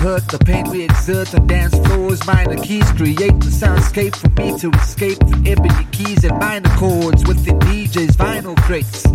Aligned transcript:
hurt, 0.00 0.26
the 0.28 0.38
pain 0.38 0.68
we 0.70 0.82
exert 0.82 1.34
on 1.34 1.46
dance 1.46 1.76
floors. 1.86 2.26
Minor 2.26 2.56
keys 2.56 2.90
create 2.92 3.38
the 3.40 3.52
soundscape 3.52 4.16
for 4.16 4.30
me 4.40 4.58
to 4.58 4.70
escape 4.70 5.18
the 5.18 5.38
ebony 5.46 5.84
keys 5.92 6.24
and 6.24 6.38
minor 6.38 6.70
chords 6.76 7.26
within 7.28 7.58
DJ's 7.60 8.16
vinyl 8.16 8.56
crates. 8.62 9.06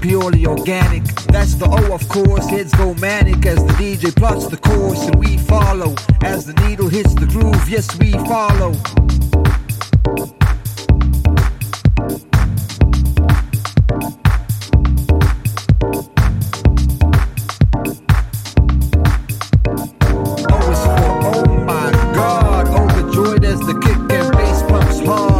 Purely 0.00 0.46
organic, 0.46 1.04
that's 1.34 1.54
the 1.54 1.66
O 1.66 1.92
of 1.92 2.08
course. 2.08 2.46
Heads 2.48 2.74
go 2.74 2.94
manic 2.94 3.44
as 3.44 3.62
the 3.64 3.72
DJ 3.74 4.14
plots 4.16 4.46
the 4.46 4.56
course 4.56 5.06
and 5.06 5.16
we 5.16 5.36
follow. 5.36 5.94
As 6.22 6.46
the 6.46 6.54
needle 6.66 6.88
hits 6.88 7.14
the 7.14 7.26
groove, 7.26 7.68
yes, 7.68 7.86
we 7.98 8.12
follow. 8.12 8.72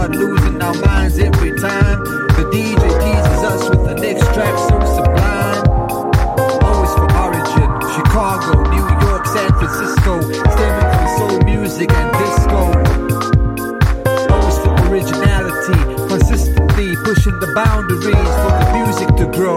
Hard, 0.03 0.17
losing 0.17 0.61
our 0.61 0.75
minds 0.75 1.19
every 1.19 1.53
time. 1.59 1.99
The 2.37 2.45
DJ 2.53 2.83
teases 3.03 3.43
us 3.51 3.69
with 3.71 3.85
the 3.87 3.95
next 3.95 4.25
track 4.35 4.55
so 4.69 4.77
sublime. 4.97 5.63
Always 6.67 6.93
from 6.95 7.11
origin, 7.25 7.71
Chicago, 7.95 8.53
New 8.75 8.87
York, 9.07 9.27
San 9.27 9.51
Francisco, 9.59 10.13
stemming 10.55 10.89
from 10.93 11.09
soul 11.19 11.39
music 11.45 11.91
and 11.93 12.11
disco. 12.21 12.61
Always 14.33 14.59
for 14.63 14.75
originality, 14.91 15.79
consistently 16.09 16.97
pushing 17.05 17.39
the 17.39 17.53
boundaries 17.55 18.33
for 18.43 18.53
the 18.59 18.67
music 18.79 19.09
to 19.21 19.27
grow. 19.37 19.57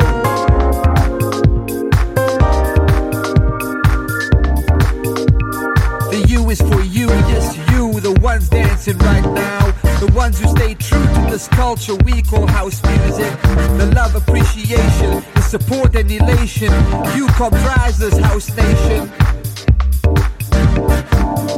The 6.11 6.19
U 6.29 6.49
is 6.49 6.61
for 6.61 6.81
you, 6.81 7.07
yes, 7.31 7.57
you, 7.71 7.99
the 7.99 8.13
ones 8.21 8.49
dancing 8.49 8.97
right 8.99 9.25
now. 9.33 9.74
The 9.99 10.11
ones 10.13 10.39
who 10.39 10.47
stay 10.49 10.73
true 10.75 11.03
to 11.03 11.21
this 11.29 11.47
culture 11.47 11.95
we 12.03 12.21
call 12.21 12.47
house 12.47 12.81
music. 12.83 13.31
The 13.77 13.91
love, 13.95 14.15
appreciation, 14.15 15.23
the 15.33 15.41
support 15.41 15.95
and 15.95 16.11
elation. 16.11 16.71
You 17.15 17.27
comprise 17.27 17.97
this 17.97 18.17
house 18.17 18.49
nation. 18.55 19.11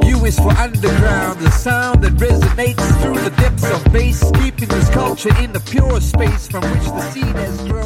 U 0.08 0.26
is 0.26 0.38
for 0.38 0.52
underground, 0.52 1.40
the 1.40 1.52
sound 1.52 2.04
that 2.04 2.14
resonates 2.14 2.86
through 3.02 3.20
the 3.20 3.32
depths 3.38 3.70
of 3.70 3.84
bass, 3.92 4.24
keeping 4.40 4.70
this 4.70 4.90
culture 4.90 5.36
in 5.42 5.52
the 5.52 5.60
pure 5.60 6.00
space 6.00 6.48
from 6.48 6.64
which 6.72 6.86
the 6.86 7.12
seed 7.12 7.36
has 7.36 7.62
grown. 7.64 7.77